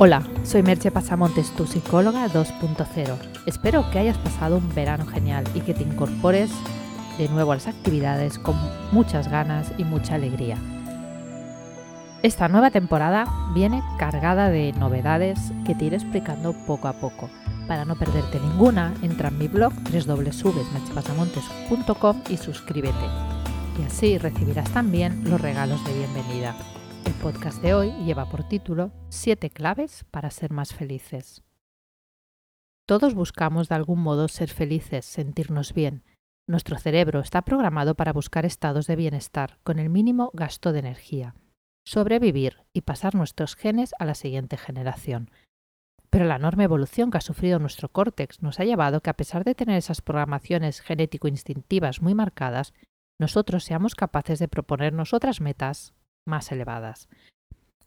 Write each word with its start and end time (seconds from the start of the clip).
Hola, 0.00 0.22
soy 0.44 0.62
Merche 0.62 0.92
Pasamontes, 0.92 1.50
tu 1.56 1.66
psicóloga 1.66 2.28
2.0. 2.28 3.16
Espero 3.46 3.90
que 3.90 3.98
hayas 3.98 4.16
pasado 4.16 4.58
un 4.58 4.72
verano 4.72 5.04
genial 5.06 5.42
y 5.54 5.60
que 5.60 5.74
te 5.74 5.82
incorpores 5.82 6.52
de 7.18 7.28
nuevo 7.28 7.50
a 7.50 7.56
las 7.56 7.66
actividades 7.66 8.38
con 8.38 8.54
muchas 8.92 9.28
ganas 9.28 9.72
y 9.76 9.82
mucha 9.82 10.14
alegría. 10.14 10.56
Esta 12.22 12.46
nueva 12.46 12.70
temporada 12.70 13.26
viene 13.56 13.82
cargada 13.98 14.50
de 14.50 14.72
novedades 14.74 15.40
que 15.66 15.74
te 15.74 15.86
iré 15.86 15.96
explicando 15.96 16.52
poco 16.64 16.86
a 16.86 16.92
poco. 16.92 17.28
Para 17.66 17.84
no 17.84 17.96
perderte 17.96 18.38
ninguna, 18.38 18.94
entra 19.02 19.30
en 19.30 19.38
mi 19.38 19.48
blog 19.48 19.72
www.merchepasamontes.com 19.72 22.22
y 22.28 22.36
suscríbete. 22.36 23.04
Y 23.80 23.82
así 23.82 24.16
recibirás 24.16 24.70
también 24.70 25.28
los 25.28 25.40
regalos 25.40 25.84
de 25.84 25.94
bienvenida. 25.94 26.54
Podcast 27.22 27.60
de 27.62 27.74
hoy 27.74 27.90
lleva 28.04 28.30
por 28.30 28.48
título 28.48 28.92
Siete 29.08 29.50
claves 29.50 30.04
para 30.12 30.30
ser 30.30 30.52
más 30.52 30.72
felices. 30.72 31.42
Todos 32.86 33.14
buscamos 33.14 33.68
de 33.68 33.74
algún 33.74 34.00
modo 34.00 34.28
ser 34.28 34.48
felices, 34.48 35.04
sentirnos 35.04 35.74
bien. 35.74 36.04
Nuestro 36.46 36.78
cerebro 36.78 37.18
está 37.18 37.42
programado 37.42 37.96
para 37.96 38.12
buscar 38.12 38.46
estados 38.46 38.86
de 38.86 38.94
bienestar 38.94 39.58
con 39.64 39.80
el 39.80 39.90
mínimo 39.90 40.30
gasto 40.32 40.72
de 40.72 40.78
energía, 40.78 41.34
sobrevivir 41.84 42.62
y 42.72 42.82
pasar 42.82 43.16
nuestros 43.16 43.56
genes 43.56 43.94
a 43.98 44.04
la 44.04 44.14
siguiente 44.14 44.56
generación. 44.56 45.32
Pero 46.10 46.24
la 46.24 46.36
enorme 46.36 46.64
evolución 46.64 47.10
que 47.10 47.18
ha 47.18 47.22
sufrido 47.22 47.58
nuestro 47.58 47.88
córtex 47.88 48.42
nos 48.42 48.60
ha 48.60 48.64
llevado 48.64 49.00
que 49.00 49.10
a 49.10 49.16
pesar 49.16 49.42
de 49.42 49.56
tener 49.56 49.76
esas 49.76 50.02
programaciones 50.02 50.80
genético-instintivas 50.80 52.00
muy 52.00 52.14
marcadas, 52.14 52.74
nosotros 53.18 53.64
seamos 53.64 53.96
capaces 53.96 54.38
de 54.38 54.46
proponernos 54.46 55.12
otras 55.12 55.40
metas 55.40 55.94
más 56.28 56.52
elevadas. 56.52 57.08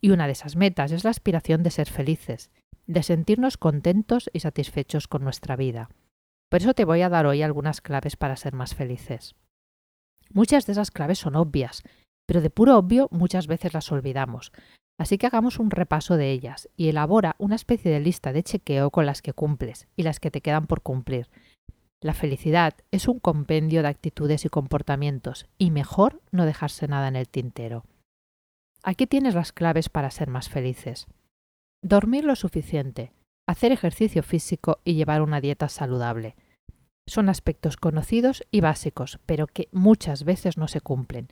Y 0.00 0.10
una 0.10 0.26
de 0.26 0.32
esas 0.32 0.56
metas 0.56 0.92
es 0.92 1.04
la 1.04 1.10
aspiración 1.10 1.62
de 1.62 1.70
ser 1.70 1.90
felices, 1.90 2.50
de 2.86 3.02
sentirnos 3.02 3.58
contentos 3.58 4.30
y 4.32 4.40
satisfechos 4.40 5.08
con 5.08 5.22
nuestra 5.22 5.56
vida. 5.56 5.90
Por 6.48 6.62
eso 6.62 6.72
te 6.72 6.86
voy 6.86 7.02
a 7.02 7.10
dar 7.10 7.26
hoy 7.26 7.42
algunas 7.42 7.80
claves 7.80 8.16
para 8.16 8.36
ser 8.36 8.54
más 8.54 8.74
felices. 8.74 9.34
Muchas 10.32 10.66
de 10.66 10.72
esas 10.72 10.90
claves 10.90 11.18
son 11.18 11.36
obvias, 11.36 11.82
pero 12.26 12.40
de 12.40 12.50
puro 12.50 12.78
obvio 12.78 13.08
muchas 13.10 13.46
veces 13.46 13.74
las 13.74 13.90
olvidamos. 13.92 14.52
Así 14.98 15.16
que 15.16 15.26
hagamos 15.26 15.58
un 15.58 15.70
repaso 15.70 16.16
de 16.16 16.32
ellas 16.32 16.68
y 16.76 16.88
elabora 16.88 17.36
una 17.38 17.54
especie 17.54 17.90
de 17.90 18.00
lista 18.00 18.32
de 18.32 18.42
chequeo 18.42 18.90
con 18.90 19.06
las 19.06 19.22
que 19.22 19.32
cumples 19.32 19.86
y 19.96 20.02
las 20.02 20.20
que 20.20 20.30
te 20.30 20.40
quedan 20.40 20.66
por 20.66 20.82
cumplir. 20.82 21.28
La 22.00 22.14
felicidad 22.14 22.74
es 22.90 23.08
un 23.08 23.18
compendio 23.18 23.82
de 23.82 23.88
actitudes 23.88 24.44
y 24.44 24.48
comportamientos, 24.48 25.46
y 25.58 25.72
mejor 25.72 26.20
no 26.30 26.46
dejarse 26.46 26.86
nada 26.86 27.08
en 27.08 27.16
el 27.16 27.28
tintero. 27.28 27.84
Aquí 28.82 29.06
tienes 29.06 29.34
las 29.34 29.52
claves 29.52 29.88
para 29.88 30.10
ser 30.10 30.28
más 30.28 30.48
felices. 30.48 31.06
Dormir 31.82 32.24
lo 32.24 32.36
suficiente, 32.36 33.12
hacer 33.46 33.72
ejercicio 33.72 34.22
físico 34.22 34.80
y 34.84 34.94
llevar 34.94 35.22
una 35.22 35.40
dieta 35.40 35.68
saludable. 35.68 36.36
Son 37.06 37.28
aspectos 37.28 37.76
conocidos 37.76 38.44
y 38.50 38.60
básicos, 38.60 39.18
pero 39.26 39.46
que 39.46 39.68
muchas 39.72 40.24
veces 40.24 40.58
no 40.58 40.68
se 40.68 40.80
cumplen. 40.80 41.28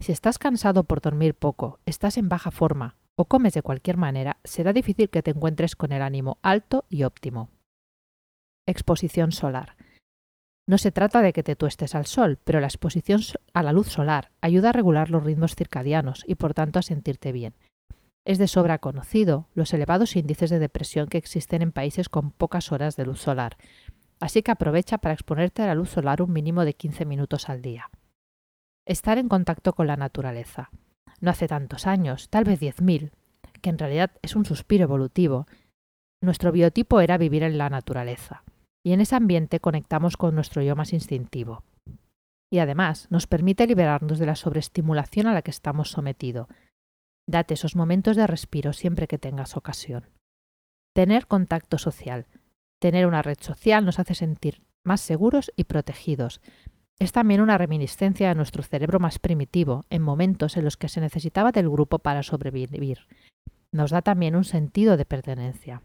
Si 0.00 0.12
estás 0.12 0.38
cansado 0.38 0.84
por 0.84 1.00
dormir 1.00 1.34
poco, 1.34 1.78
estás 1.86 2.16
en 2.16 2.28
baja 2.28 2.50
forma 2.50 2.96
o 3.14 3.26
comes 3.26 3.52
de 3.54 3.62
cualquier 3.62 3.96
manera, 3.96 4.38
será 4.42 4.72
difícil 4.72 5.10
que 5.10 5.22
te 5.22 5.32
encuentres 5.32 5.76
con 5.76 5.92
el 5.92 6.02
ánimo 6.02 6.38
alto 6.42 6.86
y 6.88 7.04
óptimo. 7.04 7.50
Exposición 8.66 9.32
solar. 9.32 9.76
No 10.66 10.78
se 10.78 10.92
trata 10.92 11.22
de 11.22 11.32
que 11.32 11.42
te 11.42 11.56
tuestes 11.56 11.94
al 11.94 12.06
sol, 12.06 12.38
pero 12.44 12.60
la 12.60 12.68
exposición 12.68 13.20
a 13.52 13.62
la 13.62 13.72
luz 13.72 13.88
solar 13.88 14.30
ayuda 14.40 14.68
a 14.68 14.72
regular 14.72 15.10
los 15.10 15.24
ritmos 15.24 15.56
circadianos 15.56 16.24
y 16.26 16.36
por 16.36 16.54
tanto 16.54 16.78
a 16.78 16.82
sentirte 16.82 17.32
bien. 17.32 17.54
Es 18.24 18.38
de 18.38 18.46
sobra 18.46 18.78
conocido 18.78 19.48
los 19.54 19.74
elevados 19.74 20.14
índices 20.14 20.50
de 20.50 20.60
depresión 20.60 21.08
que 21.08 21.18
existen 21.18 21.62
en 21.62 21.72
países 21.72 22.08
con 22.08 22.30
pocas 22.30 22.70
horas 22.70 22.94
de 22.94 23.04
luz 23.04 23.20
solar, 23.20 23.56
así 24.20 24.42
que 24.42 24.52
aprovecha 24.52 24.98
para 24.98 25.14
exponerte 25.14 25.62
a 25.62 25.66
la 25.66 25.74
luz 25.74 25.90
solar 25.90 26.22
un 26.22 26.32
mínimo 26.32 26.64
de 26.64 26.74
15 26.74 27.06
minutos 27.06 27.48
al 27.48 27.60
día. 27.60 27.90
Estar 28.86 29.18
en 29.18 29.28
contacto 29.28 29.72
con 29.72 29.88
la 29.88 29.96
naturaleza. 29.96 30.70
No 31.20 31.30
hace 31.32 31.48
tantos 31.48 31.88
años, 31.88 32.28
tal 32.30 32.44
vez 32.44 32.60
10.000, 32.60 33.10
que 33.60 33.70
en 33.70 33.78
realidad 33.78 34.12
es 34.22 34.36
un 34.36 34.44
suspiro 34.44 34.84
evolutivo, 34.84 35.46
nuestro 36.20 36.52
biotipo 36.52 37.00
era 37.00 37.18
vivir 37.18 37.42
en 37.42 37.58
la 37.58 37.68
naturaleza 37.68 38.44
y 38.84 38.92
en 38.92 39.00
ese 39.00 39.16
ambiente 39.16 39.60
conectamos 39.60 40.16
con 40.16 40.34
nuestro 40.34 40.62
yo 40.62 40.76
más 40.76 40.92
instintivo. 40.92 41.64
Y 42.50 42.58
además 42.58 43.06
nos 43.10 43.26
permite 43.26 43.66
liberarnos 43.66 44.18
de 44.18 44.26
la 44.26 44.36
sobreestimulación 44.36 45.26
a 45.26 45.32
la 45.32 45.42
que 45.42 45.50
estamos 45.50 45.90
sometidos. 45.90 46.48
Date 47.26 47.54
esos 47.54 47.76
momentos 47.76 48.16
de 48.16 48.26
respiro 48.26 48.72
siempre 48.72 49.06
que 49.06 49.18
tengas 49.18 49.56
ocasión. 49.56 50.10
Tener 50.94 51.26
contacto 51.26 51.78
social. 51.78 52.26
Tener 52.80 53.06
una 53.06 53.22
red 53.22 53.38
social 53.40 53.84
nos 53.84 53.98
hace 53.98 54.14
sentir 54.14 54.62
más 54.84 55.00
seguros 55.00 55.52
y 55.56 55.64
protegidos. 55.64 56.40
Es 56.98 57.12
también 57.12 57.40
una 57.40 57.58
reminiscencia 57.58 58.28
de 58.28 58.34
nuestro 58.34 58.62
cerebro 58.62 59.00
más 59.00 59.18
primitivo, 59.18 59.84
en 59.90 60.02
momentos 60.02 60.56
en 60.56 60.64
los 60.64 60.76
que 60.76 60.88
se 60.88 61.00
necesitaba 61.00 61.52
del 61.52 61.70
grupo 61.70 62.00
para 62.00 62.22
sobrevivir. 62.22 63.06
Nos 63.72 63.90
da 63.90 64.02
también 64.02 64.36
un 64.36 64.44
sentido 64.44 64.96
de 64.96 65.04
pertenencia. 65.04 65.82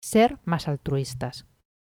Ser 0.00 0.38
más 0.44 0.68
altruistas. 0.68 1.46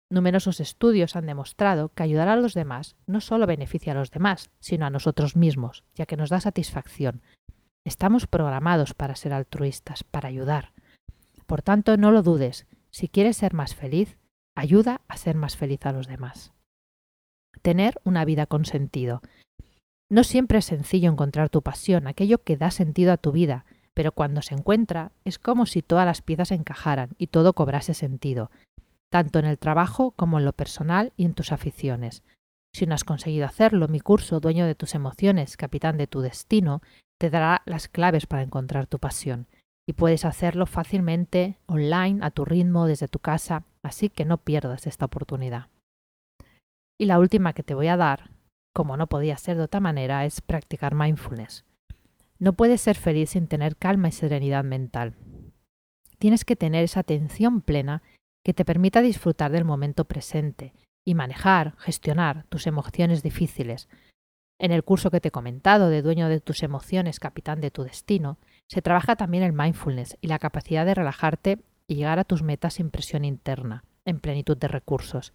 Numerosos 0.09 0.61
estudios 0.61 1.17
han 1.17 1.27
demostrado 1.27 1.89
que 1.89 2.05
ayudar 2.05 2.29
a 2.29 2.37
los 2.37 2.55
demás 2.55 2.95
no 3.07 3.21
solo 3.21 3.47
beneficia 3.47 3.93
a 3.93 3.97
los 3.97 4.13
demás, 4.13 4.51
sino 4.61 4.87
a 4.87 4.91
nosotros 4.91 5.35
mismos, 5.35 5.83
ya 5.95 6.07
que 6.07 6.17
nos 6.17 6.31
da 6.31 6.41
satisfacción. 6.41 7.23
Estamos 7.85 8.29
programados 8.29 8.95
para 8.95 9.17
ser 9.17 9.33
altruistas, 9.33 10.05
para 10.05 10.29
ayudar. 10.29 10.73
Por 11.47 11.63
tanto, 11.63 11.97
no 11.97 12.13
lo 12.13 12.23
dudes, 12.23 12.67
si 12.91 13.09
quieres 13.09 13.37
ser 13.37 13.53
más 13.53 13.75
feliz, 13.75 14.17
ayuda 14.55 15.01
a 15.09 15.17
ser 15.17 15.35
más 15.35 15.57
feliz 15.57 15.85
a 15.87 15.93
los 15.93 16.07
demás. 16.07 16.53
Tener 17.63 18.01
una 18.05 18.25
vida 18.25 18.47
con 18.47 18.65
sentido. 18.65 19.23
No 20.09 20.23
siempre 20.23 20.59
es 20.59 20.67
sencillo 20.67 21.11
encontrar 21.11 21.51
tu 21.51 21.63
pasión, 21.63 22.07
aquello 22.07 22.39
que 22.39 22.57
da 22.57 22.71
sentido 22.71 23.13
a 23.13 23.17
tu 23.17 23.33
vida, 23.33 23.67
pero 23.93 24.13
cuando 24.13 24.41
se 24.43 24.55
encuentra 24.55 25.11
es 25.25 25.41
como 25.41 25.67
si 25.67 25.83
todas 25.83 26.07
las 26.07 26.23
piezas 26.23 26.53
encajaran 26.53 27.11
y 27.19 27.27
todo 27.27 27.55
cobrase 27.55 27.93
sentido 27.93 28.53
tanto 29.17 29.39
en 29.39 29.47
el 29.47 29.57
trabajo 29.57 30.11
como 30.11 30.39
en 30.39 30.45
lo 30.45 30.53
personal 30.53 31.15
y 31.17 31.25
en 31.25 31.33
tus 31.33 31.51
aficiones. 31.51 32.23
Si 32.75 32.85
no 32.85 32.95
has 32.95 33.03
conseguido 33.03 33.47
hacerlo, 33.47 33.89
mi 33.89 33.99
curso 33.99 34.41
Dueño 34.41 34.67
de 34.67 34.75
tus 34.75 34.95
emociones, 34.95 35.57
capitán 35.57 35.97
de 35.97 36.07
tu 36.07 36.21
destino, 36.21 36.83
te 37.19 37.31
dará 37.31 37.63
las 37.65 37.89
claves 37.89 38.27
para 38.27 38.43
encontrar 38.43 38.87
tu 38.87 38.99
pasión. 38.99 39.47
Y 39.89 39.95
puedes 39.95 40.27
hacerlo 40.27 40.67
fácilmente, 40.67 41.57
online, 41.65 42.19
a 42.21 42.31
tu 42.31 42.45
ritmo, 42.45 42.87
desde 42.87 43.09
tu 43.09 43.19
casa, 43.19 43.65
así 43.83 44.11
que 44.11 44.27
no 44.27 44.37
pierdas 44.37 44.87
esta 44.87 45.07
oportunidad. 45.07 45.69
Y 47.01 47.07
la 47.07 47.19
última 47.19 47.55
que 47.55 47.63
te 47.63 47.73
voy 47.73 47.89
a 47.89 47.97
dar, 47.97 48.33
como 48.75 48.99
no 48.99 49.07
podía 49.07 49.39
ser 49.39 49.57
de 49.57 49.63
otra 49.63 49.81
manera, 49.81 50.27
es 50.27 50.43
practicar 50.43 50.95
mindfulness. 50.95 51.65
No 52.39 52.53
puedes 52.53 52.83
ser 52.83 52.97
feliz 52.97 53.31
sin 53.31 53.49
tener 53.49 53.77
calma 53.77 54.09
y 54.09 54.13
serenidad 54.13 54.63
mental. 54.63 55.15
Tienes 56.19 56.45
que 56.45 56.55
tener 56.55 56.85
esa 56.85 57.01
atención 57.01 57.63
plena 57.63 58.03
que 58.47 58.55
te 58.55 58.65
permita 58.65 59.03
disfrutar 59.03 59.51
del 59.51 59.65
momento 59.65 60.05
presente 60.05 60.73
y 61.05 61.17
manejar, 61.17 61.75
gestionar 61.79 62.45
tus 62.49 62.69
emociones 62.69 63.25
difíciles. 63.25 63.89
En 64.61 64.71
el 64.71 64.85
curso 64.85 65.11
que 65.11 65.21
te 65.21 65.29
he 65.29 65.33
comentado 65.33 65.89
de 65.89 66.01
Dueño 66.01 66.29
de 66.29 66.39
tus 66.39 66.63
emociones, 66.63 67.19
Capitán 67.19 67.61
de 67.61 67.73
tu 67.73 67.83
Destino, 67.83 68.39
se 68.71 68.83
trabaja 68.83 69.17
también 69.17 69.43
el 69.43 69.53
mindfulness 69.53 70.17
y 70.21 70.29
la 70.29 70.39
capacidad 70.39 70.87
de 70.87 70.95
relajarte 70.95 71.59
y 71.89 71.97
llegar 71.97 72.21
a 72.21 72.25
tus 72.25 72.45
metas 72.45 72.75
sin 72.75 72.91
presión 72.91 73.25
interna, 73.25 73.83
en 74.05 74.21
plenitud 74.21 74.57
de 74.57 74.69
recursos. 74.69 75.33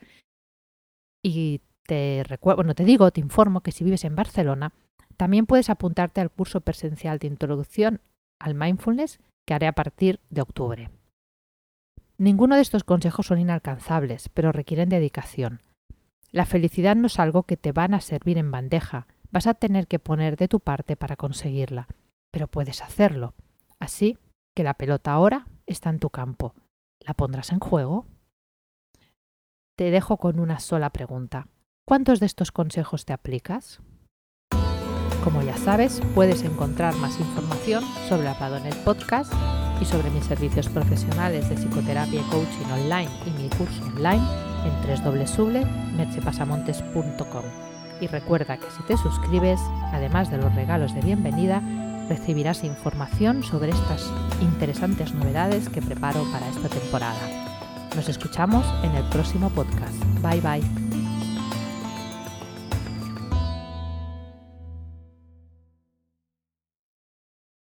Y 1.22 1.60
te 1.86 2.24
recuerdo, 2.26 2.60
bueno, 2.60 2.76
te 2.76 2.86
digo, 2.86 3.12
te 3.12 3.20
informo 3.20 3.60
que 3.60 3.74
si 3.74 3.84
vives 3.84 4.06
en 4.06 4.16
Barcelona, 4.16 4.72
también 5.18 5.48
puedes 5.48 5.70
apuntarte 5.70 6.22
al 6.22 6.32
curso 6.32 6.62
presencial 6.62 7.20
de 7.20 7.28
introducción 7.28 8.00
al 8.40 8.56
mindfulness 8.56 9.20
que 9.46 9.54
haré 9.54 9.68
a 9.68 9.74
partir 9.74 10.22
de 10.30 10.42
octubre. 10.44 10.90
Ninguno 12.22 12.56
de 12.56 12.62
estos 12.62 12.84
consejos 12.84 13.26
son 13.26 13.40
inalcanzables, 13.40 14.30
pero 14.30 14.52
requieren 14.52 14.90
dedicación. 14.90 15.60
La 16.30 16.46
felicidad 16.46 16.96
no 16.96 17.08
es 17.08 17.18
algo 17.18 17.42
que 17.48 17.58
te 17.58 17.72
van 17.72 17.96
a 17.96 18.00
servir 18.00 18.38
en 18.38 18.52
bandeja, 18.52 19.08
vas 19.32 19.48
a 19.48 19.56
tener 19.56 19.88
que 19.88 19.98
poner 19.98 20.38
de 20.38 20.48
tu 20.48 20.60
parte 20.60 20.96
para 20.96 21.16
conseguirla, 21.16 21.88
pero 22.30 22.48
puedes 22.48 22.84
hacerlo. 22.84 23.34
Así 23.80 24.20
que 24.56 24.64
la 24.64 24.76
pelota 24.76 25.14
ahora 25.14 25.48
está 25.66 25.90
en 25.90 25.98
tu 25.98 26.12
campo. 26.12 26.54
¿La 27.00 27.16
pondrás 27.16 27.52
en 27.52 27.60
juego? 27.60 28.06
Te 29.76 29.90
dejo 29.90 30.18
con 30.18 30.40
una 30.40 30.60
sola 30.60 30.92
pregunta. 30.92 31.48
¿Cuántos 31.88 32.20
de 32.20 32.28
estos 32.28 32.52
consejos 32.52 33.04
te 33.06 33.14
aplicas? 33.14 33.82
Como 35.24 35.42
ya 35.42 35.58
sabes, 35.58 36.04
puedes 36.14 36.44
encontrar 36.44 36.96
más 36.98 37.20
información 37.20 37.84
sobre 38.08 38.28
Apado 38.28 38.58
en 38.58 38.68
el 38.68 38.76
podcast 38.84 39.34
y 39.82 39.86
sobre 39.86 40.10
mis 40.12 40.26
servicios 40.26 40.70
profesionales 40.70 41.50
de 41.50 41.56
psicoterapia 41.56 42.22
y 42.22 42.30
coaching 42.30 42.72
online 42.72 43.10
y 43.26 43.32
mi 43.32 43.50
curso 43.50 43.84
online 43.96 44.22
en 44.64 44.72
www.merchepasamontes.com. 45.04 47.44
Y 48.00 48.06
recuerda 48.08 48.56
que 48.58 48.72
si 48.72 48.82
te 48.84 48.96
suscribes, 48.98 49.60
además 49.92 50.32
de 50.32 50.38
los 50.38 50.56
regalos 50.56 50.96
de 50.96 51.02
bienvenida, 51.02 51.62
recibirás 52.10 52.64
información 52.64 53.44
sobre 53.44 53.72
estas 53.72 54.10
interesantes 54.42 55.14
novedades 55.14 55.68
que 55.70 55.82
preparo 55.82 56.24
para 56.32 56.48
esta 56.50 56.70
temporada. 56.70 57.20
Nos 57.96 58.10
escuchamos 58.10 58.66
en 58.84 58.96
el 58.96 59.04
próximo 59.10 59.50
podcast. 59.50 59.96
Bye 60.22 60.42
bye. 60.42 60.91